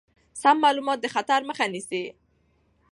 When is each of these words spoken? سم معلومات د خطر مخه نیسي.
سم 0.41 0.55
معلومات 0.63 0.99
د 1.01 1.05
خطر 1.15 1.39
مخه 1.49 1.65
نیسي. 1.73 2.03